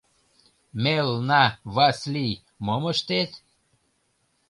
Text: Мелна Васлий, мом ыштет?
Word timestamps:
Мелна 0.83 1.43
Васлий, 1.75 2.41
мом 2.65 2.83
ыштет? 2.93 3.31